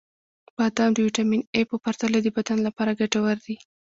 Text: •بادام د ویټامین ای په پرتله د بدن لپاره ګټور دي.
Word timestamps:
•بادام 0.57 0.89
د 0.93 0.97
ویټامین 1.05 1.41
ای 1.55 1.63
په 1.69 1.75
پرتله 1.83 2.17
د 2.21 2.27
بدن 2.37 2.57
لپاره 2.67 2.97
ګټور 2.99 3.37
دي. 3.45 3.55